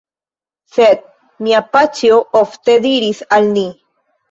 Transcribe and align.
Sed 0.77 1.03
mia 1.49 1.61
paĉjo 1.77 2.19
ofte 2.41 2.81
diris 2.89 3.23
al 3.39 3.49
ni: 3.55 3.69